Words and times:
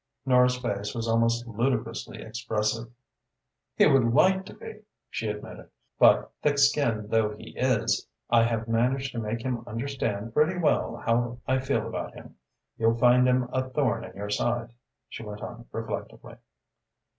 Nora's 0.25 0.57
face 0.57 0.95
was 0.95 1.07
almost 1.07 1.45
ludicrously 1.45 2.23
expressive. 2.23 2.91
"He 3.75 3.85
would 3.85 4.03
like 4.15 4.45
to 4.47 4.55
he," 4.55 4.79
she 5.11 5.27
admitted, 5.27 5.69
"but, 5.99 6.31
thick 6.41 6.57
skinned 6.57 7.11
though 7.11 7.35
he 7.35 7.51
is, 7.55 8.07
I 8.27 8.41
have 8.45 8.67
managed 8.67 9.11
to 9.11 9.19
make 9.19 9.43
him 9.43 9.63
understand 9.67 10.33
pretty 10.33 10.57
well 10.57 10.95
how 10.95 11.37
I 11.47 11.59
feel 11.59 11.85
about 11.87 12.15
him. 12.15 12.35
You'll 12.79 12.97
find 12.97 13.27
him 13.27 13.47
a 13.53 13.69
thorn 13.69 14.03
in 14.03 14.15
your 14.15 14.31
side," 14.31 14.73
she 15.07 15.21
went 15.21 15.41
on 15.43 15.67
reflectively. 15.71 16.37